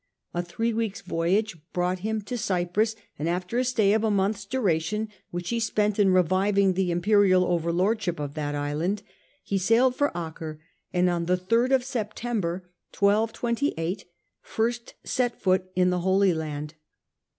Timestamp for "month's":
4.09-4.45